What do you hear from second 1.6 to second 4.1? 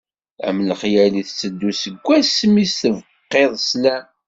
seg asmi s-tbeqqiḍ sslam.